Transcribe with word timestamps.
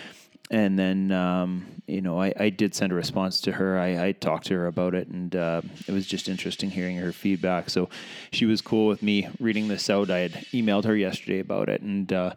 and 0.50 0.78
then 0.80 1.12
um, 1.12 1.66
you 1.88 2.02
know 2.02 2.20
I, 2.20 2.34
I, 2.40 2.50
did 2.50 2.74
send 2.74 2.92
a 2.92 2.96
response 2.96 3.42
to 3.42 3.52
her. 3.54 3.78
I, 3.78 4.08
I 4.08 4.12
talked 4.14 4.48
to 4.48 4.54
her 4.56 4.68
about 4.68 4.96
it, 4.96 5.08
and 5.08 5.36
uh, 5.36 5.62
it 5.88 5.92
was 5.92 6.06
just 6.06 6.30
interesting 6.30 6.70
hearing 6.70 6.98
her 6.98 7.12
feedback. 7.12 7.70
So 7.70 7.90
she 8.32 8.46
was 8.46 8.62
cool 8.62 8.88
with 8.88 9.04
me 9.04 9.28
reading 9.40 9.68
this 9.68 9.90
out. 9.90 10.10
I 10.10 10.20
had 10.20 10.32
emailed 10.54 10.86
her 10.86 10.96
yesterday 10.96 11.40
about 11.40 11.70
it 11.70 11.82
and 11.82 12.12
uh, 12.14 12.34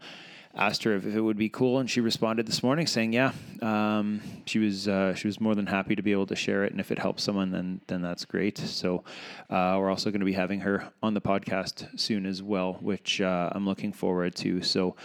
asked 0.55 0.83
her 0.83 0.95
if, 0.95 1.07
if, 1.07 1.15
it 1.15 1.21
would 1.21 1.37
be 1.37 1.49
cool, 1.49 1.79
and 1.79 1.89
she 1.89 2.01
responded 2.01 2.47
this 2.47 2.63
morning 2.63 2.87
saying, 2.87 3.13
"Yeah." 3.13 3.33
Um, 3.63 4.21
she 4.47 4.59
was 4.59 4.89
uh, 4.89 5.15
she 5.15 5.29
was 5.29 5.41
more 5.41 5.55
than 5.55 5.67
happy 5.67 5.95
to 5.95 6.03
be 6.03 6.13
able 6.13 6.27
to 6.27 6.37
share 6.37 6.65
it, 6.65 6.73
and 6.73 6.81
if 6.81 6.91
it 6.91 6.99
helps 6.99 7.23
someone, 7.23 7.51
then 7.51 7.81
then 7.87 8.03
that's 8.03 8.25
great. 8.25 8.59
So 8.59 9.05
uh, 9.49 9.77
we're 9.79 9.91
also 9.91 10.11
going 10.11 10.21
to 10.21 10.27
be 10.27 10.33
having 10.33 10.61
her 10.61 10.93
on 11.03 11.15
the 11.15 11.21
podcast 11.21 11.99
soon 11.99 12.27
as 12.27 12.43
well, 12.43 12.75
which 12.81 13.21
uh, 13.21 13.51
I'm 13.53 13.67
looking 13.67 13.93
forward 13.93 14.35
to. 14.37 14.63
So 14.63 14.97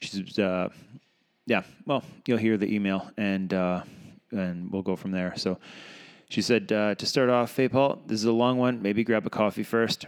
she's 0.00 0.38
uh, 0.38 0.70
yeah, 1.46 1.62
well, 1.86 2.02
you'll 2.26 2.38
hear 2.38 2.56
the 2.56 2.72
email 2.72 3.10
and 3.16 3.52
uh, 3.52 3.82
and 4.30 4.70
we'll 4.70 4.82
go 4.82 4.96
from 4.96 5.10
there. 5.10 5.34
So 5.36 5.58
she 6.28 6.42
said 6.42 6.72
uh, 6.72 6.94
to 6.94 7.06
start 7.06 7.28
off, 7.28 7.54
hey 7.54 7.68
Paul, 7.68 8.02
this 8.06 8.20
is 8.20 8.26
a 8.26 8.32
long 8.32 8.58
one. 8.58 8.82
Maybe 8.82 9.04
grab 9.04 9.26
a 9.26 9.30
coffee 9.30 9.62
first. 9.62 10.06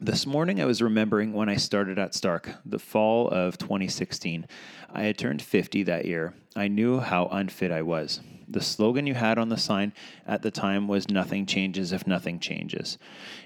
This 0.00 0.26
morning, 0.26 0.60
I 0.60 0.64
was 0.64 0.80
remembering 0.80 1.32
when 1.32 1.48
I 1.48 1.56
started 1.56 1.98
at 1.98 2.14
Stark, 2.14 2.50
the 2.64 2.78
fall 2.78 3.28
of 3.30 3.58
2016. 3.58 4.46
I 4.92 5.02
had 5.02 5.18
turned 5.18 5.42
50 5.42 5.82
that 5.84 6.04
year. 6.04 6.34
I 6.54 6.68
knew 6.68 7.00
how 7.00 7.26
unfit 7.26 7.72
I 7.72 7.82
was. 7.82 8.20
The 8.46 8.60
slogan 8.60 9.08
you 9.08 9.14
had 9.14 9.38
on 9.38 9.48
the 9.48 9.56
sign 9.56 9.92
at 10.26 10.42
the 10.42 10.52
time 10.52 10.86
was 10.86 11.10
Nothing 11.10 11.46
changes 11.46 11.92
if 11.92 12.06
nothing 12.06 12.38
changes. 12.38 12.96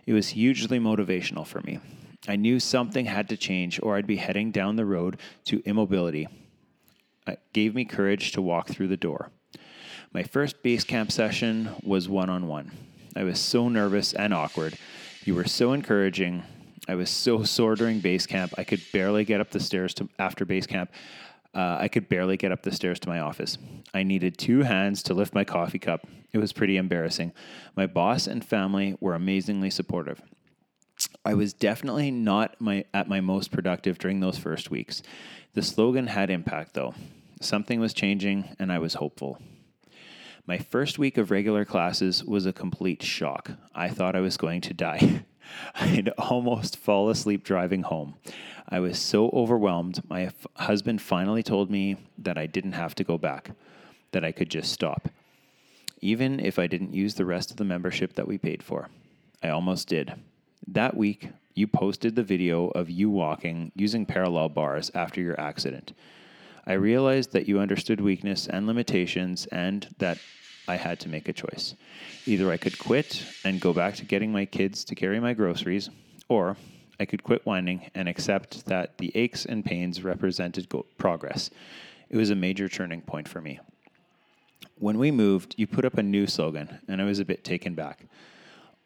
It 0.04 0.12
was 0.12 0.28
hugely 0.28 0.78
motivational 0.78 1.46
for 1.46 1.62
me. 1.62 1.80
I 2.28 2.36
knew 2.36 2.60
something 2.60 3.06
had 3.06 3.30
to 3.30 3.36
change, 3.36 3.80
or 3.82 3.96
I'd 3.96 4.06
be 4.06 4.16
heading 4.16 4.52
down 4.52 4.76
the 4.76 4.84
road 4.84 5.18
to 5.46 5.62
immobility, 5.64 6.28
gave 7.52 7.74
me 7.74 7.84
courage 7.84 8.32
to 8.32 8.42
walk 8.42 8.68
through 8.68 8.88
the 8.88 8.96
door. 8.96 9.30
My 10.12 10.22
first 10.22 10.62
base 10.62 10.84
camp 10.84 11.10
session 11.10 11.70
was 11.82 12.08
one 12.08 12.28
on 12.28 12.46
one. 12.46 12.72
I 13.16 13.24
was 13.24 13.40
so 13.40 13.68
nervous 13.68 14.12
and 14.12 14.34
awkward. 14.34 14.76
You 15.24 15.34
were 15.34 15.44
so 15.44 15.72
encouraging. 15.72 16.42
I 16.88 16.94
was 16.94 17.10
so 17.10 17.44
sore 17.44 17.76
during 17.76 18.00
base 18.00 18.26
camp. 18.26 18.52
I 18.58 18.64
could 18.64 18.82
barely 18.92 19.24
get 19.24 19.40
up 19.40 19.50
the 19.50 19.60
stairs 19.60 19.94
to 19.94 20.08
after 20.18 20.44
base 20.44 20.66
camp. 20.66 20.90
Uh, 21.54 21.76
I 21.80 21.88
could 21.88 22.08
barely 22.08 22.36
get 22.36 22.50
up 22.50 22.62
the 22.62 22.72
stairs 22.72 22.98
to 23.00 23.08
my 23.08 23.20
office. 23.20 23.58
I 23.92 24.02
needed 24.02 24.38
two 24.38 24.62
hands 24.62 25.02
to 25.04 25.14
lift 25.14 25.34
my 25.34 25.44
coffee 25.44 25.78
cup. 25.78 26.06
It 26.32 26.38
was 26.38 26.52
pretty 26.52 26.78
embarrassing. 26.78 27.32
My 27.76 27.86
boss 27.86 28.26
and 28.26 28.44
family 28.44 28.96
were 29.00 29.14
amazingly 29.14 29.68
supportive. 29.70 30.22
I 31.24 31.34
was 31.34 31.52
definitely 31.52 32.10
not 32.10 32.60
my, 32.60 32.84
at 32.92 33.08
my 33.08 33.20
most 33.20 33.52
productive 33.52 33.98
during 33.98 34.20
those 34.20 34.38
first 34.38 34.70
weeks. 34.70 35.02
The 35.54 35.62
slogan 35.62 36.08
had 36.08 36.30
impact, 36.30 36.74
though. 36.74 36.94
Something 37.40 37.78
was 37.78 37.94
changing, 37.94 38.56
and 38.58 38.72
I 38.72 38.78
was 38.78 38.94
hopeful. 38.94 39.38
My 40.46 40.58
first 40.58 40.98
week 40.98 41.18
of 41.18 41.30
regular 41.30 41.64
classes 41.64 42.24
was 42.24 42.44
a 42.44 42.52
complete 42.52 43.02
shock. 43.02 43.52
I 43.72 43.88
thought 43.88 44.16
I 44.16 44.20
was 44.20 44.36
going 44.36 44.60
to 44.62 44.74
die. 44.74 45.24
I'd 45.76 46.08
almost 46.18 46.76
fall 46.76 47.08
asleep 47.08 47.44
driving 47.44 47.82
home. 47.82 48.14
I 48.68 48.80
was 48.80 48.98
so 48.98 49.28
overwhelmed. 49.30 50.02
My 50.08 50.24
f- 50.24 50.46
husband 50.56 51.00
finally 51.00 51.44
told 51.44 51.70
me 51.70 51.96
that 52.18 52.38
I 52.38 52.46
didn't 52.46 52.72
have 52.72 52.96
to 52.96 53.04
go 53.04 53.18
back, 53.18 53.52
that 54.10 54.24
I 54.24 54.32
could 54.32 54.50
just 54.50 54.72
stop, 54.72 55.08
even 56.00 56.40
if 56.40 56.58
I 56.58 56.66
didn't 56.66 56.94
use 56.94 57.14
the 57.14 57.26
rest 57.26 57.52
of 57.52 57.58
the 57.58 57.64
membership 57.64 58.14
that 58.14 58.26
we 58.26 58.38
paid 58.38 58.62
for. 58.64 58.88
I 59.42 59.50
almost 59.50 59.86
did. 59.86 60.14
That 60.68 60.96
week, 60.96 61.28
you 61.54 61.66
posted 61.66 62.16
the 62.16 62.22
video 62.22 62.68
of 62.68 62.88
you 62.88 63.10
walking 63.10 63.72
using 63.74 64.06
parallel 64.06 64.48
bars 64.48 64.90
after 64.94 65.20
your 65.20 65.38
accident. 65.38 65.92
I 66.66 66.74
realized 66.74 67.32
that 67.32 67.48
you 67.48 67.58
understood 67.58 68.00
weakness 68.00 68.46
and 68.46 68.66
limitations 68.66 69.46
and 69.46 69.88
that 69.98 70.18
I 70.68 70.76
had 70.76 71.00
to 71.00 71.08
make 71.08 71.28
a 71.28 71.32
choice. 71.32 71.74
Either 72.24 72.50
I 72.50 72.56
could 72.56 72.78
quit 72.78 73.24
and 73.44 73.60
go 73.60 73.72
back 73.72 73.96
to 73.96 74.04
getting 74.04 74.30
my 74.30 74.44
kids 74.44 74.84
to 74.84 74.94
carry 74.94 75.18
my 75.18 75.34
groceries, 75.34 75.90
or 76.28 76.56
I 77.00 77.04
could 77.04 77.24
quit 77.24 77.44
whining 77.44 77.90
and 77.94 78.08
accept 78.08 78.66
that 78.66 78.98
the 78.98 79.10
aches 79.16 79.44
and 79.44 79.64
pains 79.64 80.04
represented 80.04 80.68
go- 80.68 80.86
progress. 80.98 81.50
It 82.08 82.16
was 82.16 82.30
a 82.30 82.36
major 82.36 82.68
turning 82.68 83.02
point 83.02 83.26
for 83.26 83.40
me. 83.40 83.58
When 84.78 84.98
we 84.98 85.10
moved, 85.10 85.56
you 85.58 85.66
put 85.66 85.84
up 85.84 85.98
a 85.98 86.02
new 86.02 86.26
slogan, 86.28 86.78
and 86.86 87.02
I 87.02 87.04
was 87.04 87.18
a 87.18 87.24
bit 87.24 87.42
taken 87.42 87.74
back. 87.74 88.06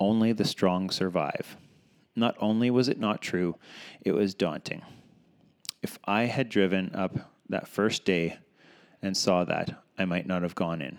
Only 0.00 0.32
the 0.32 0.44
strong 0.44 0.88
survive. 0.91 1.56
Not 2.16 2.34
only 2.41 2.71
was 2.71 2.88
it 2.88 2.99
not 2.99 3.21
true, 3.21 3.56
it 4.00 4.12
was 4.12 4.34
daunting. 4.34 4.82
If 5.82 5.99
I 6.06 6.25
had 6.25 6.49
driven 6.49 6.94
up 6.94 7.31
that 7.49 7.69
first 7.69 8.04
day 8.04 8.38
and 9.03 9.15
saw 9.16 9.44
that, 9.44 9.82
I 9.99 10.06
might 10.06 10.27
not 10.27 10.43
have 10.43 10.54
gone 10.54 10.81
in. 10.81 10.99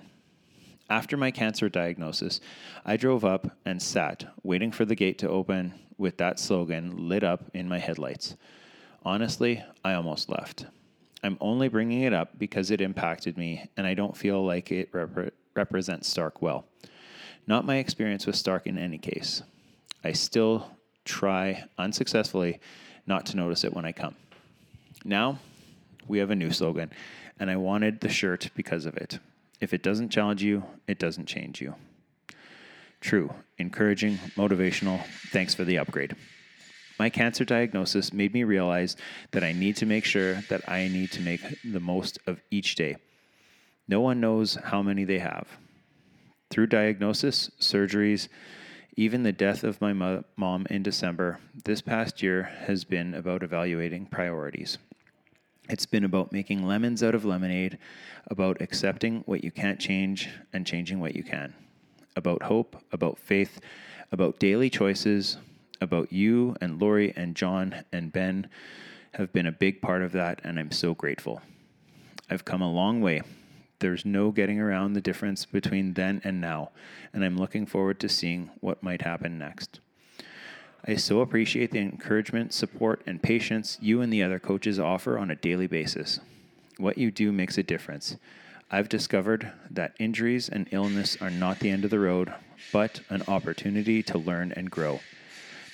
After 0.90 1.18
my 1.18 1.32
cancer 1.32 1.68
diagnosis, 1.68 2.40
I 2.86 2.96
drove 2.96 3.26
up 3.26 3.58
and 3.66 3.82
sat, 3.82 4.26
waiting 4.44 4.72
for 4.72 4.86
the 4.86 4.96
gate 4.96 5.18
to 5.18 5.30
open 5.30 5.74
with 5.98 6.18
that 6.18 6.40
slogan 6.40 7.10
lit 7.10 7.24
up 7.24 7.50
in 7.54 7.68
my 7.68 7.80
headlights. 7.80 8.38
Honestly, 9.04 9.64
I 9.84 9.94
almost 9.94 10.30
left. 10.30 10.66
I'm 11.24 11.38
only 11.42 11.68
bringing 11.68 12.04
it 12.04 12.14
up 12.14 12.38
because 12.38 12.72
it 12.72 12.80
impacted 12.80 13.38
me, 13.38 13.70
and 13.76 13.86
I 13.88 13.96
don't 13.96 14.16
feel 14.16 14.46
like 14.46 14.72
it 14.72 14.90
rep- 14.94 15.34
represents 15.56 16.08
Stark 16.08 16.42
well. 16.42 16.66
Not 17.48 17.66
my 17.66 17.78
experience 17.78 18.26
with 18.26 18.36
Stark 18.36 18.68
in 18.68 18.78
any 18.78 18.98
case. 18.98 19.42
I 20.04 20.12
still 20.12 20.77
try 21.07 21.63
unsuccessfully 21.78 22.59
not 23.07 23.25
to 23.28 23.38
notice 23.38 23.63
it 23.63 23.73
when 23.73 23.85
I 23.85 23.91
come. 23.91 24.16
Now, 25.03 25.39
we 26.07 26.19
have 26.19 26.30
a 26.30 26.36
new 26.36 26.51
slogan, 26.51 26.92
and 27.39 27.50
I 27.50 27.56
wanted 27.56 28.01
the 28.01 28.09
shirt 28.09 28.50
because 28.56 28.86
of 28.86 28.98
it. 28.98 29.19
If 29.59 29.74
it 29.74 29.81
doesn't 29.81 30.09
challenge 30.09 30.44
you, 30.44 30.63
it 30.88 31.00
doesn't 31.00 31.25
change 31.25 31.62
you. 31.62 31.75
True, 33.00 33.33
encouraging, 33.57 34.18
motivational. 34.36 35.04
Thanks 35.31 35.56
for 35.56 35.63
the 35.63 35.77
upgrade. 35.77 36.15
My 37.00 37.10
cancer 37.10 37.45
diagnosis 37.45 38.12
made 38.12 38.33
me 38.33 38.44
realize 38.44 38.95
that 39.31 39.44
I 39.44 39.53
need 39.53 39.75
to 39.77 39.86
make 39.86 40.03
sure 40.03 40.42
that 40.50 40.68
I 40.68 40.88
need 40.88 41.12
to 41.12 41.21
make 41.21 41.42
the 41.63 41.80
most 41.80 42.18
of 42.25 42.42
each 42.50 42.75
day. 42.75 42.98
No 43.88 44.01
one 44.01 44.19
knows 44.19 44.56
how 44.56 44.81
many 44.81 45.03
they 45.03 45.19
have. 45.19 45.48
Through 46.50 46.68
diagnosis, 46.68 47.51
surgeries, 47.60 48.30
even 49.00 49.22
the 49.22 49.32
death 49.32 49.64
of 49.64 49.80
my 49.80 49.94
mo- 49.94 50.24
mom 50.36 50.66
in 50.72 50.82
December, 50.82 51.40
this 51.66 51.82
past 51.82 52.24
year 52.24 52.44
has 52.66 52.84
been 52.84 53.14
about 53.14 53.44
evaluating 53.44 54.08
priorities. 54.08 54.80
It's 55.70 55.86
been 55.86 56.04
about 56.04 56.32
making 56.32 56.66
lemons 56.66 57.04
out 57.04 57.14
of 57.14 57.24
lemonade, 57.24 57.78
about 58.26 58.60
accepting 58.60 59.22
what 59.28 59.44
you 59.44 59.52
can't 59.52 59.80
change 59.80 60.30
and 60.52 60.66
changing 60.66 61.00
what 61.00 61.16
you 61.16 61.24
can, 61.24 61.54
about 62.16 62.42
hope, 62.42 62.76
about 62.92 63.20
faith, 63.20 63.62
about 64.12 64.40
daily 64.40 64.70
choices, 64.70 65.38
about 65.80 66.12
you 66.12 66.56
and 66.60 66.82
Lori 66.82 67.14
and 67.16 67.36
John 67.36 67.84
and 67.94 68.12
Ben 68.12 68.50
have 69.14 69.32
been 69.32 69.46
a 69.46 69.52
big 69.52 69.80
part 69.80 70.02
of 70.02 70.12
that, 70.14 70.42
and 70.44 70.58
I'm 70.58 70.72
so 70.72 70.96
grateful. 70.96 71.42
I've 72.32 72.46
come 72.46 72.64
a 72.64 72.72
long 72.72 73.02
way. 73.02 73.22
There's 73.79 74.06
no 74.06 74.31
getting 74.31 74.59
around 74.59 74.94
the 74.94 75.01
difference 75.01 75.45
between 75.45 75.94
then 75.94 76.21
and 76.24 76.41
now, 76.41 76.71
and 77.13 77.24
I'm 77.24 77.38
looking 77.38 77.65
forward 77.65 78.00
to 78.00 78.09
seeing 78.09 78.50
what 78.59 78.81
might 78.81 79.03
happen 79.03 79.38
next. 79.38 79.79
I 80.85 80.95
so 80.95 81.21
appreciate 81.21 81.71
the 81.71 81.79
encouragement, 81.79 82.53
support, 82.53 83.03
and 83.06 83.21
patience 83.21 83.77
you 83.81 84.01
and 84.01 84.12
the 84.12 84.24
other 84.24 84.39
coaches 84.39 84.79
offer 84.79 85.18
on 85.18 85.29
a 85.29 85.35
daily 85.35 85.68
basis. 85.68 86.19
What 86.77 86.97
you 86.97 87.12
do 87.12 87.31
makes 87.31 87.57
a 87.57 87.63
difference. 87.63 88.15
I've 88.71 88.89
discovered 88.89 89.51
that 89.69 89.95
injuries 90.00 90.50
and 90.50 90.68
illness 90.71 91.18
are 91.21 91.29
not 91.29 91.59
the 91.59 91.69
end 91.69 91.83
of 91.83 91.89
the 91.89 92.00
road, 92.00 92.33
but 92.74 93.01
an 93.09 93.24
opportunity 93.27 94.01
to 94.03 94.18
learn 94.18 94.51
and 94.53 94.71
grow. 94.71 95.00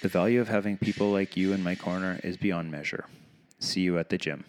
The 0.02 0.10
value 0.10 0.42
of 0.42 0.50
having 0.50 0.78
people 0.78 1.12
like 1.12 1.38
you 1.38 1.54
in 1.54 1.64
my 1.64 1.76
corner 1.76 2.20
is 2.24 2.36
beyond 2.38 2.72
measure. 2.72 3.06
See 3.60 3.82
you 3.82 3.98
at 3.98 4.10
the 4.10 4.18
gym. 4.18 4.46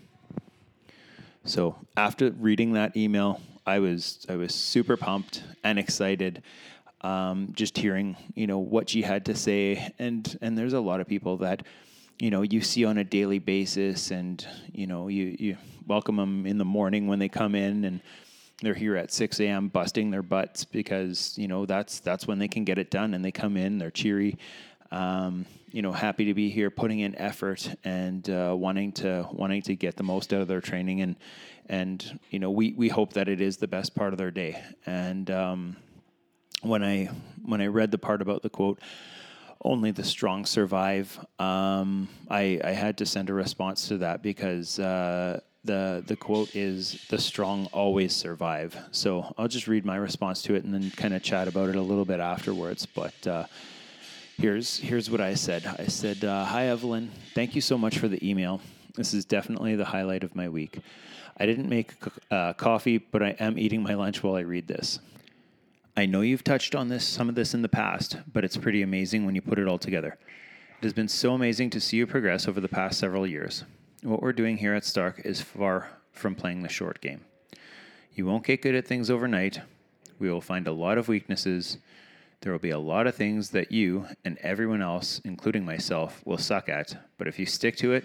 So 1.44 1.76
after 1.96 2.30
reading 2.30 2.72
that 2.72 2.96
email, 2.96 3.40
I 3.66 3.78
was 3.78 4.24
I 4.28 4.36
was 4.36 4.54
super 4.54 4.96
pumped 4.96 5.42
and 5.62 5.78
excited. 5.78 6.42
Um, 7.02 7.52
just 7.54 7.76
hearing 7.76 8.16
you 8.34 8.46
know 8.46 8.58
what 8.58 8.88
she 8.88 9.02
had 9.02 9.26
to 9.26 9.34
say, 9.34 9.92
and 9.98 10.38
and 10.40 10.56
there's 10.56 10.72
a 10.72 10.80
lot 10.80 11.00
of 11.00 11.06
people 11.06 11.36
that 11.38 11.64
you 12.18 12.30
know 12.30 12.40
you 12.40 12.62
see 12.62 12.86
on 12.86 12.96
a 12.96 13.04
daily 13.04 13.38
basis, 13.38 14.10
and 14.10 14.46
you 14.72 14.86
know 14.86 15.08
you 15.08 15.36
you 15.38 15.56
welcome 15.86 16.16
them 16.16 16.46
in 16.46 16.56
the 16.56 16.64
morning 16.64 17.06
when 17.08 17.18
they 17.18 17.28
come 17.28 17.54
in, 17.54 17.84
and 17.84 18.00
they're 18.62 18.72
here 18.72 18.96
at 18.96 19.12
6 19.12 19.40
a.m. 19.40 19.68
busting 19.68 20.10
their 20.10 20.22
butts 20.22 20.64
because 20.64 21.36
you 21.36 21.46
know 21.46 21.66
that's 21.66 22.00
that's 22.00 22.26
when 22.26 22.38
they 22.38 22.48
can 22.48 22.64
get 22.64 22.78
it 22.78 22.90
done, 22.90 23.12
and 23.12 23.22
they 23.22 23.32
come 23.32 23.58
in, 23.58 23.76
they're 23.76 23.90
cheery. 23.90 24.38
Um, 24.90 25.44
you 25.74 25.82
know, 25.82 25.90
happy 25.90 26.26
to 26.26 26.34
be 26.34 26.50
here, 26.50 26.70
putting 26.70 27.00
in 27.00 27.16
effort 27.16 27.68
and 27.82 28.30
uh, 28.30 28.54
wanting 28.56 28.92
to 28.92 29.28
wanting 29.32 29.60
to 29.62 29.74
get 29.74 29.96
the 29.96 30.04
most 30.04 30.32
out 30.32 30.40
of 30.40 30.46
their 30.46 30.60
training, 30.60 31.00
and 31.00 31.16
and 31.68 32.20
you 32.30 32.38
know, 32.38 32.52
we 32.52 32.72
we 32.74 32.88
hope 32.88 33.14
that 33.14 33.28
it 33.28 33.40
is 33.40 33.56
the 33.56 33.66
best 33.66 33.92
part 33.92 34.12
of 34.12 34.18
their 34.18 34.30
day. 34.30 34.62
And 34.86 35.28
um, 35.32 35.76
when 36.62 36.84
I 36.84 37.10
when 37.44 37.60
I 37.60 37.66
read 37.66 37.90
the 37.90 37.98
part 37.98 38.22
about 38.22 38.42
the 38.42 38.50
quote, 38.50 38.78
only 39.64 39.90
the 39.90 40.04
strong 40.04 40.46
survive. 40.46 41.18
Um, 41.40 42.08
I 42.30 42.60
I 42.62 42.70
had 42.70 42.96
to 42.98 43.06
send 43.06 43.28
a 43.28 43.34
response 43.34 43.88
to 43.88 43.98
that 43.98 44.22
because. 44.22 44.78
Uh, 44.78 45.40
the 45.66 46.04
the 46.06 46.14
quote 46.14 46.54
is 46.54 47.06
the 47.08 47.16
strong 47.18 47.64
always 47.72 48.14
survive. 48.14 48.76
So 48.90 49.34
I'll 49.38 49.48
just 49.48 49.66
read 49.66 49.86
my 49.86 49.96
response 49.96 50.42
to 50.42 50.54
it 50.54 50.62
and 50.62 50.74
then 50.74 50.90
kind 50.90 51.14
of 51.14 51.22
chat 51.22 51.48
about 51.48 51.70
it 51.70 51.76
a 51.76 51.80
little 51.80 52.04
bit 52.04 52.20
afterwards. 52.20 52.84
But 52.84 53.26
uh, 53.26 53.46
Here's 54.36 54.78
here's 54.78 55.08
what 55.10 55.20
I 55.20 55.34
said. 55.34 55.64
I 55.78 55.84
said, 55.84 56.24
uh, 56.24 56.44
"Hi 56.44 56.66
Evelyn, 56.66 57.10
thank 57.34 57.54
you 57.54 57.60
so 57.60 57.78
much 57.78 57.98
for 57.98 58.08
the 58.08 58.28
email. 58.28 58.60
This 58.96 59.14
is 59.14 59.24
definitely 59.24 59.76
the 59.76 59.84
highlight 59.84 60.24
of 60.24 60.34
my 60.34 60.48
week. 60.48 60.80
I 61.36 61.46
didn't 61.46 61.68
make 61.68 61.92
uh, 62.32 62.52
coffee, 62.54 62.98
but 62.98 63.22
I 63.22 63.36
am 63.38 63.56
eating 63.56 63.80
my 63.80 63.94
lunch 63.94 64.24
while 64.24 64.34
I 64.34 64.40
read 64.40 64.66
this. 64.66 64.98
I 65.96 66.06
know 66.06 66.20
you've 66.20 66.42
touched 66.42 66.74
on 66.74 66.88
this 66.88 67.06
some 67.06 67.28
of 67.28 67.36
this 67.36 67.54
in 67.54 67.62
the 67.62 67.68
past, 67.68 68.16
but 68.32 68.44
it's 68.44 68.56
pretty 68.56 68.82
amazing 68.82 69.24
when 69.24 69.36
you 69.36 69.40
put 69.40 69.60
it 69.60 69.68
all 69.68 69.78
together. 69.78 70.18
It 70.78 70.82
has 70.82 70.92
been 70.92 71.08
so 71.08 71.34
amazing 71.34 71.70
to 71.70 71.80
see 71.80 71.98
you 71.98 72.06
progress 72.06 72.48
over 72.48 72.60
the 72.60 72.68
past 72.68 72.98
several 72.98 73.28
years. 73.28 73.62
What 74.02 74.20
we're 74.20 74.32
doing 74.32 74.56
here 74.56 74.74
at 74.74 74.84
Stark 74.84 75.22
is 75.24 75.40
far 75.40 75.90
from 76.10 76.34
playing 76.34 76.62
the 76.62 76.68
short 76.68 77.00
game. 77.00 77.20
You 78.16 78.26
won't 78.26 78.44
get 78.44 78.62
good 78.62 78.74
at 78.74 78.86
things 78.86 79.10
overnight. 79.10 79.60
We 80.18 80.28
will 80.28 80.40
find 80.40 80.66
a 80.66 80.72
lot 80.72 80.98
of 80.98 81.06
weaknesses." 81.06 81.78
There 82.40 82.52
will 82.52 82.58
be 82.58 82.70
a 82.70 82.78
lot 82.78 83.06
of 83.06 83.14
things 83.14 83.50
that 83.50 83.72
you 83.72 84.06
and 84.24 84.38
everyone 84.38 84.82
else, 84.82 85.20
including 85.24 85.64
myself, 85.64 86.22
will 86.24 86.38
suck 86.38 86.68
at, 86.68 86.96
but 87.16 87.26
if 87.26 87.38
you 87.38 87.46
stick 87.46 87.76
to 87.76 87.92
it, 87.92 88.04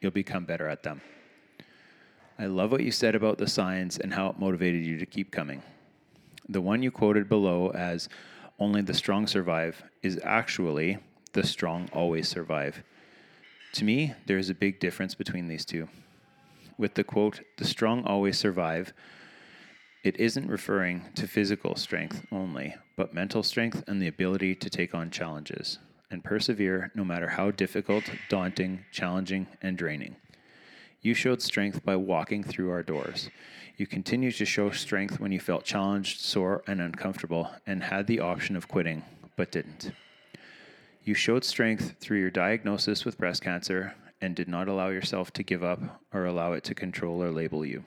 you'll 0.00 0.10
become 0.10 0.44
better 0.44 0.68
at 0.68 0.82
them. 0.82 1.00
I 2.38 2.46
love 2.46 2.72
what 2.72 2.82
you 2.82 2.90
said 2.90 3.14
about 3.14 3.38
the 3.38 3.46
signs 3.46 3.98
and 3.98 4.12
how 4.12 4.28
it 4.28 4.38
motivated 4.38 4.84
you 4.84 4.98
to 4.98 5.06
keep 5.06 5.30
coming. 5.30 5.62
The 6.48 6.60
one 6.60 6.82
you 6.82 6.90
quoted 6.90 7.28
below 7.28 7.70
as 7.70 8.08
only 8.58 8.82
the 8.82 8.94
strong 8.94 9.26
survive 9.26 9.82
is 10.02 10.20
actually 10.22 10.98
the 11.32 11.46
strong 11.46 11.88
always 11.92 12.28
survive. 12.28 12.82
To 13.74 13.84
me, 13.84 14.14
there 14.26 14.38
is 14.38 14.50
a 14.50 14.54
big 14.54 14.80
difference 14.80 15.14
between 15.14 15.48
these 15.48 15.64
two. 15.64 15.88
With 16.78 16.94
the 16.94 17.04
quote, 17.04 17.40
the 17.58 17.64
strong 17.64 18.04
always 18.04 18.38
survive, 18.38 18.92
it 20.06 20.20
isn't 20.20 20.48
referring 20.48 21.02
to 21.16 21.26
physical 21.26 21.74
strength 21.74 22.24
only, 22.30 22.76
but 22.94 23.12
mental 23.12 23.42
strength 23.42 23.82
and 23.88 24.00
the 24.00 24.06
ability 24.06 24.54
to 24.54 24.70
take 24.70 24.94
on 24.94 25.10
challenges 25.10 25.80
and 26.12 26.22
persevere 26.22 26.92
no 26.94 27.04
matter 27.04 27.30
how 27.30 27.50
difficult, 27.50 28.04
daunting, 28.28 28.84
challenging, 28.92 29.48
and 29.60 29.76
draining. 29.76 30.14
You 31.02 31.12
showed 31.12 31.42
strength 31.42 31.84
by 31.84 31.96
walking 31.96 32.44
through 32.44 32.70
our 32.70 32.84
doors. 32.84 33.30
You 33.76 33.88
continued 33.88 34.36
to 34.36 34.44
show 34.44 34.70
strength 34.70 35.18
when 35.18 35.32
you 35.32 35.40
felt 35.40 35.64
challenged, 35.64 36.20
sore, 36.20 36.62
and 36.68 36.80
uncomfortable, 36.80 37.50
and 37.66 37.82
had 37.82 38.06
the 38.06 38.20
option 38.20 38.54
of 38.54 38.68
quitting, 38.68 39.02
but 39.34 39.50
didn't. 39.50 39.90
You 41.02 41.14
showed 41.14 41.42
strength 41.42 41.96
through 41.98 42.20
your 42.20 42.30
diagnosis 42.30 43.04
with 43.04 43.18
breast 43.18 43.42
cancer 43.42 43.96
and 44.20 44.36
did 44.36 44.46
not 44.46 44.68
allow 44.68 44.90
yourself 44.90 45.32
to 45.32 45.42
give 45.42 45.64
up 45.64 46.00
or 46.12 46.26
allow 46.26 46.52
it 46.52 46.62
to 46.62 46.76
control 46.76 47.20
or 47.20 47.32
label 47.32 47.66
you. 47.66 47.82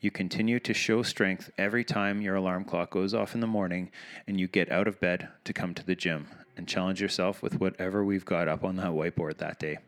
You 0.00 0.10
continue 0.10 0.60
to 0.60 0.74
show 0.74 1.02
strength 1.02 1.50
every 1.56 1.82
time 1.82 2.20
your 2.20 2.34
alarm 2.34 2.64
clock 2.64 2.90
goes 2.90 3.14
off 3.14 3.34
in 3.34 3.40
the 3.40 3.46
morning 3.46 3.90
and 4.26 4.38
you 4.38 4.46
get 4.46 4.70
out 4.70 4.86
of 4.86 5.00
bed 5.00 5.28
to 5.44 5.52
come 5.52 5.74
to 5.74 5.84
the 5.84 5.94
gym 5.94 6.28
and 6.56 6.68
challenge 6.68 7.00
yourself 7.00 7.42
with 7.42 7.60
whatever 7.60 8.04
we've 8.04 8.24
got 8.24 8.48
up 8.48 8.62
on 8.62 8.76
that 8.76 8.92
whiteboard 8.92 9.38
that 9.38 9.58
day. 9.58 9.78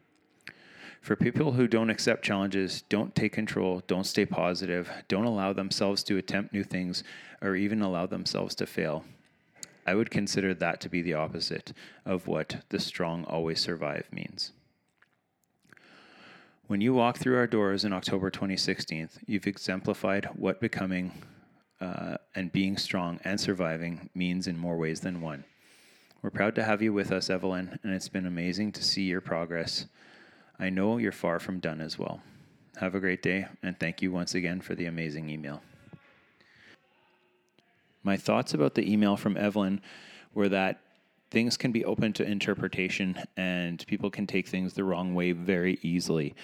For 1.00 1.14
people 1.14 1.52
who 1.52 1.68
don't 1.68 1.90
accept 1.90 2.24
challenges, 2.24 2.82
don't 2.88 3.14
take 3.14 3.32
control, 3.32 3.82
don't 3.86 4.04
stay 4.04 4.26
positive, 4.26 4.90
don't 5.06 5.24
allow 5.24 5.52
themselves 5.52 6.02
to 6.04 6.16
attempt 6.16 6.52
new 6.52 6.64
things, 6.64 7.04
or 7.40 7.54
even 7.54 7.80
allow 7.80 8.06
themselves 8.06 8.54
to 8.56 8.66
fail, 8.66 9.04
I 9.86 9.94
would 9.94 10.10
consider 10.10 10.52
that 10.52 10.82
to 10.82 10.90
be 10.90 11.00
the 11.00 11.14
opposite 11.14 11.72
of 12.04 12.26
what 12.26 12.62
the 12.68 12.78
strong 12.78 13.24
always 13.24 13.60
survive 13.60 14.06
means. 14.12 14.52
When 16.68 16.82
you 16.82 16.92
walk 16.92 17.16
through 17.16 17.38
our 17.38 17.46
doors 17.46 17.86
in 17.86 17.94
October 17.94 18.28
2016, 18.28 19.08
you've 19.24 19.46
exemplified 19.46 20.26
what 20.34 20.60
becoming 20.60 21.12
uh, 21.80 22.18
and 22.34 22.52
being 22.52 22.76
strong 22.76 23.18
and 23.24 23.40
surviving 23.40 24.10
means 24.14 24.46
in 24.46 24.58
more 24.58 24.76
ways 24.76 25.00
than 25.00 25.22
one. 25.22 25.44
We're 26.20 26.28
proud 26.28 26.54
to 26.56 26.64
have 26.64 26.82
you 26.82 26.92
with 26.92 27.10
us, 27.10 27.30
Evelyn, 27.30 27.78
and 27.82 27.94
it's 27.94 28.10
been 28.10 28.26
amazing 28.26 28.72
to 28.72 28.84
see 28.84 29.04
your 29.04 29.22
progress. 29.22 29.86
I 30.58 30.68
know 30.68 30.98
you're 30.98 31.10
far 31.10 31.38
from 31.38 31.58
done 31.58 31.80
as 31.80 31.98
well. 31.98 32.20
Have 32.76 32.94
a 32.94 33.00
great 33.00 33.22
day, 33.22 33.46
and 33.62 33.80
thank 33.80 34.02
you 34.02 34.12
once 34.12 34.34
again 34.34 34.60
for 34.60 34.74
the 34.74 34.84
amazing 34.84 35.30
email. 35.30 35.62
My 38.02 38.18
thoughts 38.18 38.52
about 38.52 38.74
the 38.74 38.92
email 38.92 39.16
from 39.16 39.38
Evelyn 39.38 39.80
were 40.34 40.50
that 40.50 40.80
things 41.30 41.56
can 41.56 41.72
be 41.72 41.84
open 41.84 42.12
to 42.14 42.24
interpretation 42.24 43.16
and 43.36 43.86
people 43.86 44.10
can 44.10 44.26
take 44.26 44.48
things 44.48 44.74
the 44.74 44.84
wrong 44.84 45.14
way 45.14 45.32
very 45.32 45.78
easily. 45.82 46.34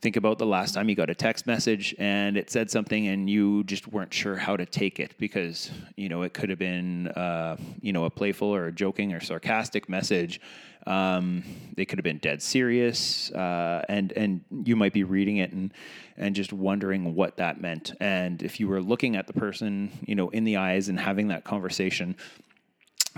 Think 0.00 0.16
about 0.16 0.38
the 0.38 0.46
last 0.46 0.74
time 0.74 0.88
you 0.88 0.96
got 0.96 1.10
a 1.10 1.14
text 1.14 1.46
message 1.46 1.94
and 1.98 2.36
it 2.36 2.50
said 2.50 2.70
something 2.70 3.06
and 3.06 3.28
you 3.28 3.62
just 3.64 3.86
weren't 3.86 4.12
sure 4.12 4.34
how 4.34 4.56
to 4.56 4.66
take 4.66 4.98
it 4.98 5.16
because 5.18 5.70
you 5.96 6.08
know 6.08 6.22
it 6.22 6.34
could 6.34 6.50
have 6.50 6.58
been 6.58 7.08
uh, 7.08 7.56
you 7.80 7.92
know 7.92 8.04
a 8.04 8.10
playful 8.10 8.48
or 8.48 8.66
a 8.66 8.72
joking 8.72 9.12
or 9.12 9.20
sarcastic 9.20 9.88
message. 9.88 10.40
Um, 10.86 11.44
they 11.76 11.84
could 11.84 11.98
have 11.98 12.04
been 12.04 12.18
dead 12.18 12.42
serious, 12.42 13.30
uh, 13.30 13.84
and 13.88 14.10
and 14.12 14.40
you 14.64 14.74
might 14.74 14.92
be 14.92 15.04
reading 15.04 15.36
it 15.36 15.52
and 15.52 15.72
and 16.16 16.34
just 16.34 16.52
wondering 16.52 17.14
what 17.14 17.36
that 17.36 17.60
meant. 17.60 17.92
And 18.00 18.42
if 18.42 18.58
you 18.58 18.66
were 18.66 18.82
looking 18.82 19.14
at 19.14 19.28
the 19.28 19.32
person, 19.34 19.92
you 20.04 20.16
know, 20.16 20.30
in 20.30 20.42
the 20.42 20.56
eyes 20.56 20.88
and 20.88 20.98
having 20.98 21.28
that 21.28 21.44
conversation, 21.44 22.16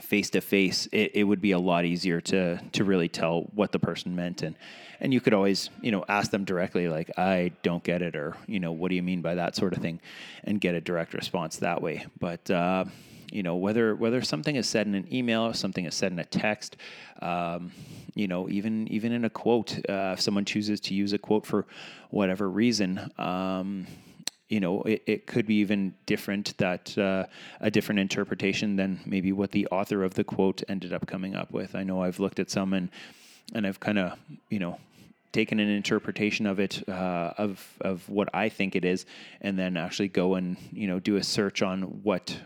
face 0.00 0.30
to 0.30 0.40
face, 0.40 0.88
it 0.92 1.24
would 1.24 1.40
be 1.40 1.52
a 1.52 1.58
lot 1.58 1.84
easier 1.84 2.20
to 2.20 2.58
to 2.72 2.84
really 2.84 3.08
tell 3.08 3.42
what 3.54 3.72
the 3.72 3.78
person 3.78 4.14
meant, 4.16 4.42
and 4.42 4.56
and 5.00 5.12
you 5.12 5.20
could 5.20 5.34
always 5.34 5.70
you 5.80 5.92
know 5.92 6.04
ask 6.08 6.30
them 6.30 6.44
directly, 6.44 6.88
like 6.88 7.10
I 7.18 7.52
don't 7.62 7.82
get 7.82 8.02
it, 8.02 8.16
or 8.16 8.36
you 8.46 8.60
know 8.60 8.72
what 8.72 8.88
do 8.88 8.94
you 8.96 9.02
mean 9.02 9.22
by 9.22 9.36
that 9.36 9.56
sort 9.56 9.72
of 9.72 9.80
thing, 9.80 10.00
and 10.42 10.60
get 10.60 10.74
a 10.74 10.80
direct 10.80 11.14
response 11.14 11.58
that 11.58 11.80
way. 11.80 12.06
But 12.18 12.50
uh, 12.50 12.86
you 13.30 13.42
know 13.42 13.56
whether 13.56 13.94
whether 13.94 14.22
something 14.22 14.56
is 14.56 14.68
said 14.68 14.86
in 14.86 14.94
an 14.94 15.12
email, 15.12 15.42
or 15.42 15.54
something 15.54 15.84
is 15.84 15.94
said 15.94 16.12
in 16.12 16.18
a 16.18 16.24
text, 16.24 16.76
um, 17.22 17.72
you 18.14 18.26
know 18.26 18.48
even 18.48 18.88
even 18.88 19.12
in 19.12 19.24
a 19.24 19.30
quote, 19.30 19.78
uh, 19.88 20.14
if 20.14 20.20
someone 20.20 20.44
chooses 20.44 20.80
to 20.80 20.94
use 20.94 21.12
a 21.12 21.18
quote 21.18 21.46
for 21.46 21.66
whatever 22.10 22.48
reason. 22.48 23.10
Um, 23.18 23.86
you 24.54 24.60
know, 24.60 24.82
it, 24.82 25.02
it 25.06 25.26
could 25.26 25.46
be 25.46 25.56
even 25.56 25.94
different 26.06 26.56
that 26.58 26.96
uh, 26.96 27.26
a 27.60 27.72
different 27.72 27.98
interpretation 27.98 28.76
than 28.76 29.00
maybe 29.04 29.32
what 29.32 29.50
the 29.50 29.66
author 29.66 30.04
of 30.04 30.14
the 30.14 30.22
quote 30.22 30.62
ended 30.68 30.92
up 30.92 31.08
coming 31.08 31.34
up 31.34 31.50
with. 31.50 31.74
I 31.74 31.82
know 31.82 32.04
I've 32.04 32.20
looked 32.20 32.38
at 32.38 32.52
some 32.52 32.72
and 32.72 32.88
and 33.52 33.66
I've 33.66 33.80
kind 33.80 33.98
of 33.98 34.16
you 34.50 34.60
know 34.60 34.78
taken 35.32 35.58
an 35.58 35.68
interpretation 35.68 36.46
of 36.46 36.60
it 36.60 36.88
uh, 36.88 37.32
of 37.36 37.66
of 37.80 38.08
what 38.08 38.28
I 38.32 38.48
think 38.48 38.76
it 38.76 38.84
is, 38.84 39.06
and 39.40 39.58
then 39.58 39.76
actually 39.76 40.06
go 40.06 40.36
and 40.36 40.56
you 40.72 40.86
know 40.86 41.00
do 41.00 41.16
a 41.16 41.24
search 41.24 41.60
on 41.60 41.82
what 42.04 42.38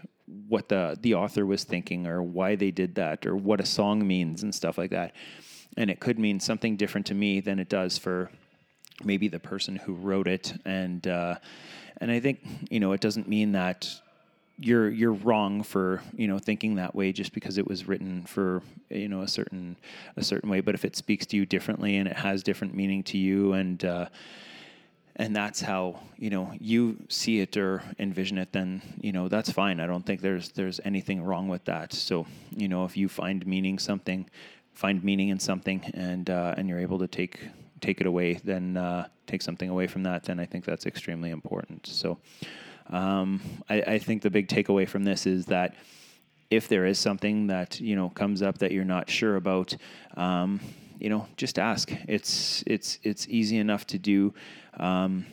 what 0.49 0.71
the 0.71 0.97
the 1.03 1.13
author 1.15 1.45
was 1.45 1.63
thinking 1.63 2.07
or 2.07 2.23
why 2.23 2.57
they 2.57 2.71
did 2.71 2.95
that 2.95 3.27
or 3.27 3.37
what 3.37 3.61
a 3.61 3.67
song 3.67 4.07
means 4.07 4.43
and 4.43 4.55
stuff 4.55 4.79
like 4.79 4.93
that. 4.93 5.13
And 5.77 5.91
it 5.91 6.01
could 6.01 6.19
mean 6.19 6.41
something 6.41 6.77
different 6.77 7.07
to 7.09 7.15
me 7.15 7.41
than 7.41 7.59
it 7.59 7.69
does 7.69 7.99
for 7.99 8.31
maybe 9.05 9.29
the 9.29 9.39
person 9.39 9.77
who 9.77 9.95
wrote 9.95 10.27
it 10.27 10.55
and 10.65 11.07
uh, 11.07 11.37
and 11.99 12.11
I 12.11 12.21
think 12.21 12.41
you 12.71 12.81
know 12.81 12.93
it 12.93 13.01
doesn't 13.01 13.29
mean 13.29 13.53
that 13.53 13.89
you're 14.59 14.91
you're 14.91 15.13
wrong 15.13 15.63
for 15.63 16.03
you 16.17 16.27
know 16.27 16.39
thinking 16.39 16.75
that 16.77 16.95
way 16.95 17.13
just 17.13 17.33
because 17.33 17.59
it 17.59 17.67
was 17.67 17.87
written 17.87 18.25
for 18.25 18.63
you 18.91 19.09
know 19.09 19.23
a 19.23 19.29
certain 19.29 19.77
a 20.17 20.25
certain 20.25 20.51
way. 20.51 20.61
But 20.61 20.75
if 20.75 20.85
it 20.85 20.97
speaks 20.97 21.27
to 21.27 21.37
you 21.37 21.47
differently 21.47 21.97
and 21.97 22.09
it 22.09 22.17
has 22.17 22.43
different 22.43 22.75
meaning 22.75 23.03
to 23.05 23.19
you 23.19 23.53
and 23.53 23.85
uh, 23.85 24.07
and 25.17 25.35
that's 25.35 25.61
how 25.61 26.01
you 26.17 26.31
know 26.31 26.53
you 26.61 26.97
see 27.09 27.41
it 27.41 27.57
or 27.57 27.83
envision 27.99 28.39
it 28.39 28.53
then 28.53 28.83
you 29.01 29.13
know 29.13 29.29
that's 29.29 29.51
fine. 29.51 29.81
I 29.81 29.87
don't 29.87 30.05
think 30.05 30.21
there's 30.21 30.51
there's 30.51 30.81
anything 30.85 31.23
wrong 31.23 31.49
with 31.49 31.65
that. 31.67 31.93
So 31.93 32.27
you 32.57 32.69
know 32.69 32.85
if 32.85 32.97
you 32.97 33.09
find 33.09 33.47
meaning 33.47 33.79
something 33.79 34.29
find 34.79 35.03
meaning 35.03 35.29
in 35.29 35.41
something 35.41 35.83
and 35.95 36.31
uh, 36.31 36.55
and 36.57 36.69
you're 36.69 36.79
able 36.79 37.01
to 37.01 37.09
take 37.09 37.41
take 37.81 38.01
it 38.01 38.07
away 38.07 38.35
then 38.45 38.77
uh, 38.77 39.07
take 39.27 39.43
something 39.43 39.69
away 39.71 39.87
from 39.87 40.03
that 40.03 40.25
then 40.25 40.39
i 40.39 40.45
think 40.45 40.65
that's 40.65 40.87
extremely 40.87 41.31
important 41.31 41.87
so 41.87 42.19
um, 42.91 43.41
I, 43.69 43.83
I 43.83 43.99
think 43.99 44.23
the 44.23 44.31
big 44.31 44.49
takeaway 44.49 44.89
from 44.89 45.05
this 45.05 45.27
is 45.27 45.47
that 45.47 45.75
if 46.51 46.69
there 46.69 46.87
is 46.87 46.99
something 46.99 47.49
that 47.49 47.81
you 47.81 47.97
know 47.97 48.09
comes 48.11 48.43
up 48.43 48.59
that 48.59 48.73
you're 48.73 48.85
not 48.85 49.11
sure 49.11 49.37
about, 49.37 49.77
um, 50.17 50.61
you 50.99 51.11
know, 51.11 51.27
just 51.37 51.59
ask. 51.59 51.93
It's 52.07 52.65
it's 52.67 52.99
it's 53.03 53.29
easy 53.29 53.59
enough 53.59 53.87
to 53.89 53.99
do, 53.99 54.35
um, 54.79 55.27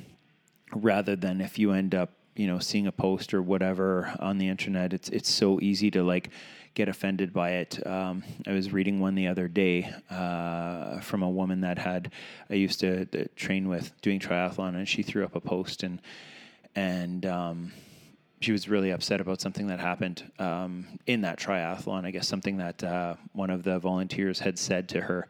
rather 0.73 1.15
than 1.15 1.41
if 1.41 1.57
you 1.57 1.71
end 1.71 1.95
up 1.95 2.11
you 2.35 2.47
know 2.47 2.59
seeing 2.59 2.87
a 2.87 2.91
post 2.91 3.33
or 3.33 3.41
whatever 3.41 4.15
on 4.19 4.37
the 4.37 4.47
internet. 4.47 4.93
It's 4.93 5.09
it's 5.09 5.29
so 5.29 5.59
easy 5.61 5.89
to 5.91 6.03
like 6.03 6.29
get 6.73 6.89
offended 6.89 7.33
by 7.33 7.51
it. 7.51 7.85
Um, 7.87 8.23
I 8.45 8.51
was 8.51 8.71
reading 8.71 8.99
one 8.99 9.15
the 9.15 9.27
other 9.27 9.47
day 9.47 9.89
uh, 10.09 10.99
from 10.99 11.23
a 11.23 11.29
woman 11.29 11.61
that 11.61 11.77
had 11.77 12.11
I 12.49 12.55
used 12.55 12.81
to, 12.81 13.05
train 13.35 13.69
with 13.69 13.93
doing 14.01 14.19
triathlon, 14.19 14.75
and 14.75 14.87
she 14.87 15.01
threw 15.01 15.23
up 15.23 15.35
a 15.35 15.41
post 15.41 15.83
and 15.83 16.01
and 16.75 17.25
um, 17.25 17.71
she 18.41 18.51
was 18.51 18.67
really 18.67 18.91
upset 18.91 19.21
about 19.21 19.39
something 19.39 19.67
that 19.67 19.79
happened 19.79 20.29
um, 20.39 20.99
in 21.07 21.21
that 21.21 21.39
triathlon. 21.39 22.05
I 22.05 22.11
guess 22.11 22.27
something 22.27 22.57
that 22.57 22.83
uh, 22.83 23.15
one 23.31 23.49
of 23.49 23.63
the 23.63 23.79
volunteers 23.79 24.39
had 24.39 24.59
said 24.59 24.89
to 24.89 25.01
her, 25.01 25.27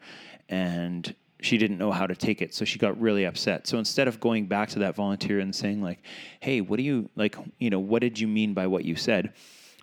and 0.48 1.14
she 1.46 1.58
didn't 1.58 1.78
know 1.78 1.92
how 1.92 2.06
to 2.06 2.16
take 2.16 2.42
it, 2.42 2.52
so 2.52 2.64
she 2.64 2.78
got 2.78 3.00
really 3.00 3.24
upset. 3.24 3.66
So 3.66 3.78
instead 3.78 4.08
of 4.08 4.18
going 4.18 4.46
back 4.46 4.68
to 4.70 4.80
that 4.80 4.96
volunteer 4.96 5.38
and 5.38 5.54
saying 5.54 5.80
like, 5.80 6.00
"Hey, 6.40 6.60
what 6.60 6.76
do 6.76 6.82
you 6.82 7.08
like? 7.14 7.36
You 7.58 7.70
know, 7.70 7.78
what 7.78 8.00
did 8.00 8.18
you 8.18 8.26
mean 8.26 8.52
by 8.52 8.66
what 8.66 8.84
you 8.84 8.96
said?" 8.96 9.32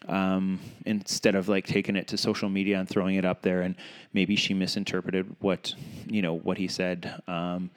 Um, 0.09 0.59
instead 0.85 1.35
of 1.35 1.47
like 1.47 1.65
taking 1.65 1.95
it 1.95 2.09
to 2.09 2.17
social 2.17 2.49
media 2.49 2.77
and 2.79 2.89
throwing 2.89 3.15
it 3.15 3.23
up 3.23 3.41
there, 3.41 3.61
and 3.61 3.75
maybe 4.11 4.35
she 4.35 4.53
misinterpreted 4.53 5.35
what 5.39 5.73
you 6.07 6.21
know 6.21 6.33
what 6.33 6.57
he 6.57 6.67
said. 6.67 7.21
Um, 7.27 7.71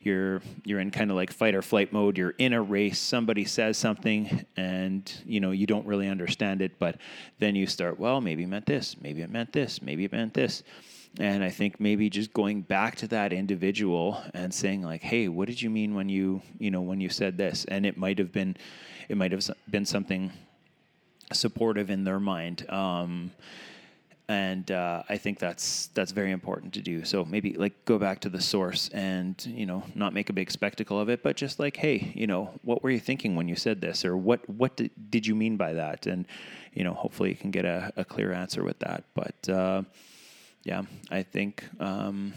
you're 0.00 0.42
you're 0.64 0.80
in 0.80 0.90
kind 0.90 1.10
of 1.10 1.16
like 1.16 1.32
fight 1.32 1.54
or 1.54 1.62
flight 1.62 1.92
mode 1.92 2.16
you're 2.16 2.34
in 2.38 2.52
a 2.52 2.62
race 2.62 3.00
somebody 3.00 3.44
says 3.44 3.76
something 3.76 4.46
and 4.56 5.12
you 5.26 5.40
know 5.40 5.50
you 5.50 5.66
don't 5.66 5.84
really 5.86 6.08
understand 6.08 6.62
it 6.62 6.78
but 6.78 6.96
then 7.40 7.56
you 7.56 7.66
start 7.66 7.98
well 7.98 8.20
maybe 8.20 8.44
it 8.44 8.46
meant 8.46 8.64
this 8.64 8.96
maybe 9.00 9.22
it 9.22 9.30
meant 9.30 9.52
this 9.52 9.82
maybe 9.82 10.04
it 10.04 10.12
meant 10.12 10.32
this 10.34 10.62
and 11.18 11.42
i 11.42 11.50
think 11.50 11.80
maybe 11.80 12.08
just 12.10 12.32
going 12.32 12.62
back 12.62 12.96
to 12.96 13.08
that 13.08 13.32
individual 13.32 14.22
and 14.34 14.52
saying 14.52 14.82
like 14.82 15.02
hey 15.02 15.28
what 15.28 15.48
did 15.48 15.60
you 15.60 15.70
mean 15.70 15.94
when 15.94 16.08
you 16.08 16.40
you 16.58 16.70
know 16.70 16.80
when 16.80 17.00
you 17.00 17.08
said 17.08 17.36
this 17.36 17.64
and 17.66 17.86
it 17.86 17.96
might 17.96 18.18
have 18.18 18.32
been 18.32 18.56
it 19.08 19.16
might 19.16 19.32
have 19.32 19.48
been 19.70 19.86
something 19.86 20.32
supportive 21.32 21.90
in 21.90 22.04
their 22.04 22.20
mind 22.20 22.68
um, 22.70 23.30
and 24.30 24.70
uh, 24.70 25.02
I 25.08 25.16
think 25.16 25.38
that's 25.38 25.86
that's 25.94 26.12
very 26.12 26.32
important 26.32 26.74
to 26.74 26.82
do. 26.82 27.04
So 27.04 27.24
maybe 27.24 27.54
like 27.54 27.86
go 27.86 27.98
back 27.98 28.20
to 28.20 28.28
the 28.28 28.40
source 28.40 28.90
and 28.90 29.34
you 29.46 29.64
know 29.64 29.82
not 29.94 30.12
make 30.12 30.28
a 30.28 30.34
big 30.34 30.50
spectacle 30.50 31.00
of 31.00 31.08
it, 31.08 31.22
but 31.22 31.34
just 31.36 31.58
like, 31.58 31.76
hey, 31.76 32.12
you 32.14 32.26
know, 32.26 32.50
what 32.62 32.82
were 32.82 32.90
you 32.90 33.00
thinking 33.00 33.36
when 33.36 33.48
you 33.48 33.56
said 33.56 33.80
this, 33.80 34.04
or 34.04 34.16
what 34.16 34.48
what 34.48 34.76
did, 34.76 34.90
did 35.10 35.26
you 35.26 35.34
mean 35.34 35.56
by 35.56 35.72
that? 35.72 36.06
And 36.06 36.26
you 36.74 36.84
know, 36.84 36.92
hopefully 36.92 37.30
you 37.30 37.36
can 37.36 37.50
get 37.50 37.64
a, 37.64 37.90
a 37.96 38.04
clear 38.04 38.32
answer 38.32 38.62
with 38.62 38.78
that. 38.80 39.04
But 39.14 39.48
uh, 39.48 39.82
yeah, 40.64 40.82
I 41.10 41.22
think. 41.22 41.64
Um, 41.80 42.34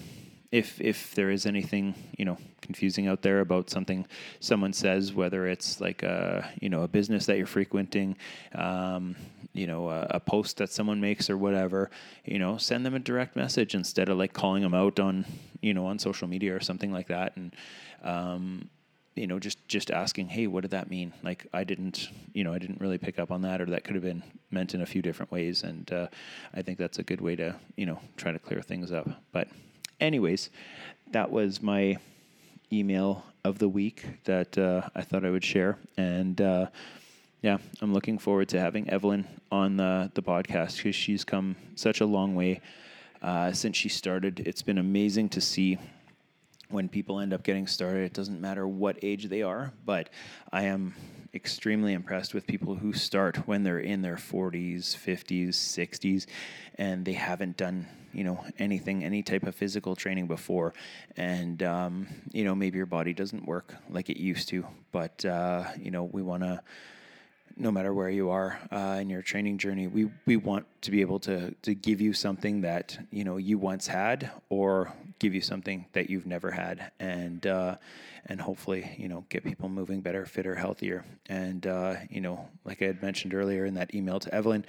if 0.51 0.81
if 0.81 1.15
there 1.15 1.31
is 1.31 1.45
anything 1.45 1.95
you 2.17 2.25
know 2.25 2.37
confusing 2.61 3.07
out 3.07 3.21
there 3.21 3.39
about 3.39 3.69
something 3.69 4.05
someone 4.39 4.73
says, 4.73 5.13
whether 5.13 5.47
it's 5.47 5.79
like 5.79 6.03
a 6.03 6.51
you 6.59 6.69
know 6.69 6.83
a 6.83 6.87
business 6.87 7.25
that 7.25 7.37
you're 7.37 7.47
frequenting, 7.47 8.17
um, 8.53 9.15
you 9.53 9.65
know 9.65 9.89
a, 9.89 10.07
a, 10.11 10.19
post 10.19 10.57
that 10.57 10.69
someone 10.69 10.99
makes 10.99 11.29
or 11.29 11.37
whatever, 11.37 11.89
you 12.25 12.37
know 12.37 12.57
send 12.57 12.85
them 12.85 12.93
a 12.93 12.99
direct 12.99 13.35
message 13.35 13.73
instead 13.75 14.09
of 14.09 14.17
like 14.17 14.33
calling 14.33 14.61
them 14.61 14.73
out 14.73 14.99
on 14.99 15.25
you 15.61 15.73
know 15.73 15.85
on 15.85 15.97
social 15.97 16.27
media 16.27 16.55
or 16.55 16.59
something 16.59 16.91
like 16.91 17.07
that, 17.07 17.35
and 17.37 17.55
um, 18.03 18.69
you 19.15 19.27
know 19.27 19.39
just 19.39 19.67
just 19.67 19.91
asking, 19.91 20.29
hey, 20.29 20.47
what 20.47 20.61
did 20.61 20.71
that 20.71 20.89
mean? 20.89 21.13
Like 21.23 21.47
I 21.53 21.63
didn't 21.63 22.09
you 22.33 22.43
know 22.43 22.53
I 22.53 22.59
didn't 22.59 22.81
really 22.81 22.97
pick 22.97 23.19
up 23.19 23.31
on 23.31 23.41
that, 23.43 23.61
or 23.61 23.65
that 23.65 23.83
could 23.83 23.95
have 23.95 24.03
been 24.03 24.23
meant 24.49 24.73
in 24.73 24.81
a 24.81 24.85
few 24.85 25.01
different 25.01 25.31
ways, 25.31 25.63
and 25.63 25.91
uh, 25.91 26.07
I 26.53 26.61
think 26.61 26.77
that's 26.77 26.99
a 26.99 27.03
good 27.03 27.21
way 27.21 27.35
to 27.35 27.55
you 27.75 27.85
know 27.85 27.99
try 28.17 28.31
to 28.31 28.39
clear 28.39 28.61
things 28.61 28.91
up, 28.91 29.09
but 29.31 29.47
anyways, 29.99 30.49
that 31.11 31.31
was 31.31 31.61
my 31.61 31.97
email 32.73 33.23
of 33.43 33.59
the 33.59 33.69
week 33.69 34.05
that 34.25 34.57
uh, 34.57 34.89
I 34.95 35.01
thought 35.01 35.25
I 35.25 35.29
would 35.29 35.43
share. 35.43 35.77
And 35.97 36.39
uh, 36.41 36.67
yeah, 37.41 37.57
I'm 37.81 37.93
looking 37.93 38.17
forward 38.17 38.49
to 38.49 38.59
having 38.59 38.89
Evelyn 38.89 39.27
on 39.51 39.77
the, 39.77 40.11
the 40.13 40.21
podcast 40.21 40.77
because 40.77 40.95
she's 40.95 41.23
come 41.23 41.55
such 41.75 42.01
a 42.01 42.05
long 42.05 42.35
way 42.35 42.61
uh, 43.21 43.51
since 43.51 43.77
she 43.77 43.89
started. 43.89 44.41
It's 44.45 44.61
been 44.61 44.77
amazing 44.77 45.29
to 45.29 45.41
see 45.41 45.77
when 46.71 46.89
people 46.89 47.19
end 47.19 47.33
up 47.33 47.43
getting 47.43 47.67
started. 47.67 48.03
It 48.03 48.13
doesn't 48.13 48.39
matter 48.39 48.67
what 48.67 48.97
age 49.01 49.27
they 49.29 49.41
are, 49.41 49.73
but 49.85 50.09
I 50.51 50.63
am 50.63 50.95
extremely 51.33 51.93
impressed 51.93 52.33
with 52.33 52.45
people 52.47 52.75
who 52.75 52.93
start 52.93 53.47
when 53.47 53.63
they're 53.63 53.79
in 53.79 54.01
their 54.01 54.17
40s, 54.17 54.95
50s, 54.95 55.49
60s, 55.49 56.25
and 56.75 57.05
they 57.05 57.13
haven't 57.13 57.57
done 57.57 57.87
you 58.13 58.23
know 58.23 58.43
anything, 58.59 59.03
any 59.03 59.23
type 59.23 59.43
of 59.43 59.55
physical 59.55 59.95
training 59.95 60.27
before, 60.27 60.73
and 61.17 61.63
um, 61.63 62.07
you 62.31 62.43
know 62.43 62.53
maybe 62.55 62.77
your 62.77 62.85
body 62.85 63.13
doesn't 63.13 63.45
work 63.45 63.73
like 63.89 64.09
it 64.09 64.17
used 64.17 64.49
to, 64.49 64.65
but 64.91 65.23
uh, 65.25 65.63
you 65.79 65.91
know 65.91 66.03
we 66.03 66.21
want 66.21 66.43
to 66.43 66.61
no 67.57 67.71
matter 67.71 67.93
where 67.93 68.09
you 68.09 68.29
are 68.29 68.59
uh, 68.71 68.97
in 68.99 69.09
your 69.09 69.21
training 69.21 69.57
journey, 69.57 69.87
we, 69.87 70.09
we 70.25 70.35
want 70.35 70.65
to 70.81 70.91
be 70.91 71.01
able 71.01 71.19
to 71.19 71.53
to 71.61 71.75
give 71.75 72.01
you 72.01 72.13
something 72.13 72.61
that 72.61 72.97
you 73.11 73.23
know 73.23 73.37
you 73.37 73.57
once 73.57 73.87
had, 73.87 74.31
or 74.49 74.93
give 75.19 75.33
you 75.33 75.41
something 75.41 75.85
that 75.93 76.09
you've 76.09 76.25
never 76.25 76.51
had, 76.51 76.91
and 76.99 77.45
uh, 77.47 77.75
and 78.25 78.41
hopefully 78.41 78.95
you 78.97 79.07
know 79.07 79.25
get 79.29 79.43
people 79.43 79.69
moving 79.69 80.01
better, 80.01 80.25
fitter, 80.25 80.55
healthier, 80.55 81.05
and 81.29 81.67
uh, 81.67 81.95
you 82.09 82.21
know 82.21 82.47
like 82.65 82.81
I 82.81 82.85
had 82.85 83.01
mentioned 83.01 83.33
earlier 83.33 83.65
in 83.65 83.73
that 83.75 83.93
email 83.93 84.19
to 84.19 84.33
Evelyn, 84.33 84.65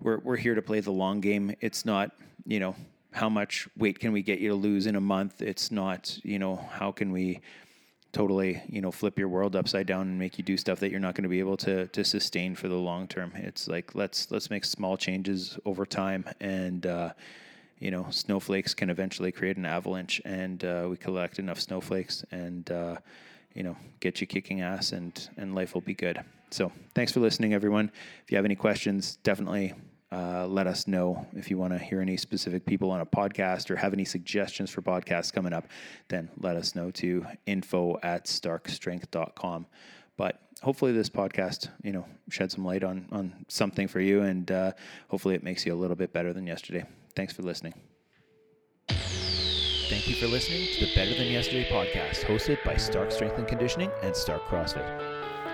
we're 0.00 0.18
we're 0.18 0.36
here 0.36 0.54
to 0.54 0.62
play 0.62 0.80
the 0.80 0.92
long 0.92 1.20
game. 1.20 1.54
It's 1.60 1.84
not 1.84 2.12
you 2.46 2.60
know 2.60 2.74
how 3.12 3.28
much 3.28 3.68
weight 3.76 3.98
can 3.98 4.12
we 4.12 4.22
get 4.22 4.38
you 4.38 4.50
to 4.50 4.54
lose 4.54 4.86
in 4.86 4.96
a 4.96 5.00
month. 5.00 5.42
It's 5.42 5.70
not 5.70 6.18
you 6.22 6.38
know 6.38 6.56
how 6.56 6.92
can 6.92 7.12
we 7.12 7.40
totally 8.12 8.62
you 8.68 8.80
know 8.80 8.90
flip 8.90 9.18
your 9.18 9.28
world 9.28 9.54
upside 9.54 9.86
down 9.86 10.02
and 10.02 10.18
make 10.18 10.38
you 10.38 10.44
do 10.44 10.56
stuff 10.56 10.80
that 10.80 10.90
you're 10.90 11.00
not 11.00 11.14
going 11.14 11.24
to 11.24 11.28
be 11.28 11.40
able 11.40 11.56
to 11.56 11.86
to 11.88 12.04
sustain 12.04 12.54
for 12.54 12.68
the 12.68 12.74
long 12.74 13.06
term. 13.06 13.32
It's 13.34 13.68
like 13.68 13.94
let's 13.94 14.30
let's 14.30 14.50
make 14.50 14.64
small 14.64 14.96
changes 14.96 15.58
over 15.64 15.84
time 15.84 16.24
and 16.40 16.86
uh, 16.86 17.12
you 17.78 17.90
know 17.90 18.06
snowflakes 18.10 18.74
can 18.74 18.90
eventually 18.90 19.32
create 19.32 19.56
an 19.56 19.66
avalanche 19.66 20.20
and 20.24 20.64
uh, 20.64 20.86
we 20.88 20.96
collect 20.96 21.38
enough 21.38 21.60
snowflakes 21.60 22.24
and 22.30 22.70
uh, 22.70 22.96
you 23.54 23.62
know 23.62 23.76
get 24.00 24.20
you 24.20 24.26
kicking 24.26 24.60
ass 24.60 24.92
and 24.92 25.28
and 25.36 25.54
life 25.54 25.74
will 25.74 25.82
be 25.82 25.94
good. 25.94 26.22
So 26.50 26.72
thanks 26.94 27.12
for 27.12 27.20
listening 27.20 27.52
everyone. 27.52 27.90
If 28.24 28.30
you 28.30 28.36
have 28.36 28.46
any 28.46 28.56
questions 28.56 29.18
definitely 29.22 29.74
uh, 30.10 30.46
let 30.46 30.66
us 30.66 30.86
know 30.86 31.26
if 31.34 31.50
you 31.50 31.58
want 31.58 31.72
to 31.72 31.78
hear 31.78 32.00
any 32.00 32.16
specific 32.16 32.64
people 32.64 32.90
on 32.90 33.00
a 33.00 33.06
podcast 33.06 33.70
or 33.70 33.76
have 33.76 33.92
any 33.92 34.04
suggestions 34.04 34.70
for 34.70 34.80
podcasts 34.80 35.32
coming 35.32 35.52
up, 35.52 35.66
then 36.08 36.30
let 36.38 36.56
us 36.56 36.74
know 36.74 36.90
to 36.92 37.26
info 37.46 37.98
at 38.02 38.24
starkstrength.com. 38.24 39.66
But 40.16 40.40
hopefully 40.62 40.92
this 40.92 41.10
podcast, 41.10 41.68
you 41.82 41.92
know, 41.92 42.06
shed 42.30 42.50
some 42.50 42.64
light 42.64 42.84
on, 42.84 43.06
on 43.12 43.44
something 43.48 43.86
for 43.86 44.00
you 44.00 44.22
and 44.22 44.50
uh, 44.50 44.72
hopefully 45.08 45.34
it 45.34 45.42
makes 45.42 45.66
you 45.66 45.74
a 45.74 45.76
little 45.76 45.96
bit 45.96 46.12
better 46.12 46.32
than 46.32 46.46
yesterday. 46.46 46.84
Thanks 47.14 47.32
for 47.32 47.42
listening. 47.42 47.74
Thank 48.88 50.06
you 50.06 50.14
for 50.16 50.26
listening 50.26 50.68
to 50.74 50.84
the 50.84 50.94
Better 50.94 51.14
Than 51.14 51.28
Yesterday 51.28 51.66
podcast, 51.70 52.24
hosted 52.24 52.62
by 52.62 52.76
Stark 52.76 53.10
Strength 53.10 53.38
and 53.38 53.48
Conditioning 53.48 53.90
and 54.02 54.14
Stark 54.14 54.44
CrossFit. 54.44 54.86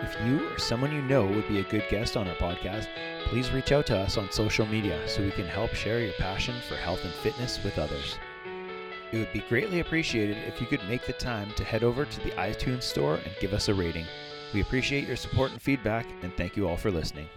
If 0.03 0.17
you 0.27 0.51
or 0.51 0.59
someone 0.59 0.93
you 0.93 1.03
know 1.03 1.25
would 1.25 1.47
be 1.47 1.61
a 1.61 1.63
good 1.63 1.85
guest 1.89 2.17
on 2.17 2.27
our 2.27 2.35
podcast, 2.35 2.89
please 3.35 3.51
reach 3.51 3.73
out 3.73 3.85
to 3.85 3.99
us 3.99 4.17
on 4.17 4.31
social 4.31 4.65
media 4.65 4.97
so 5.09 5.21
we 5.21 5.33
can 5.33 5.45
help 5.45 5.75
share 5.75 5.99
your 5.99 6.13
passion 6.13 6.55
for 6.69 6.77
health 6.77 7.05
and 7.05 7.13
fitness 7.15 7.59
with 7.65 7.81
others. 7.81 8.17
It 9.11 9.19
would 9.19 9.33
be 9.33 9.41
greatly 9.49 9.81
appreciated 9.81 10.37
if 10.47 10.61
you 10.61 10.69
could 10.69 10.89
make 10.89 11.05
the 11.05 11.15
time 11.15 11.51
to 11.57 11.65
head 11.65 11.83
over 11.83 12.05
to 12.05 12.21
the 12.21 12.31
iTunes 12.37 12.85
store 12.85 13.17
and 13.17 13.35
give 13.41 13.53
us 13.53 13.69
a 13.69 13.75
rating. 13.75 14.07
We 14.53 14.61
appreciate 14.61 15.09
your 15.09 15.17
support 15.17 15.51
and 15.51 15.61
feedback, 15.61 16.07
and 16.23 16.33
thank 16.37 16.57
you 16.57 16.69
all 16.69 16.77
for 16.77 16.93
listening. 16.93 17.29